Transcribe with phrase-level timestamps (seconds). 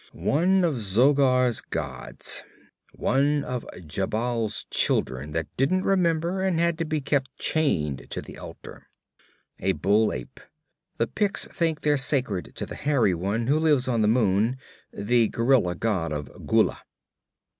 [0.13, 2.43] 'One of Zogar's gods.
[2.91, 8.35] One of Jhebbal's children that didn't remember and had to be kept chained to the
[8.35, 8.87] altar.
[9.59, 10.39] A bull ape.
[10.97, 14.57] The Picts think they're sacred to the Hairy One who lives on the moon
[14.91, 16.81] the gorilla god of Gullah.